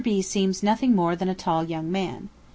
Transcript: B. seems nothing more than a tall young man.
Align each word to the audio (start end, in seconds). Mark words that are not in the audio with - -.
B. 0.03 0.23
seems 0.23 0.63
nothing 0.63 0.95
more 0.95 1.15
than 1.15 1.29
a 1.29 1.35
tall 1.35 1.63
young 1.63 1.91
man. 1.91 2.29